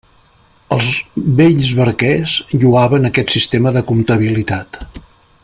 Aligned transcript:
Els 0.75 0.87
vells 1.41 1.69
barquers 1.81 2.33
lloaven 2.63 3.07
aquest 3.11 3.37
sistema 3.37 3.75
de 3.77 3.85
comptabilitat. 3.93 4.83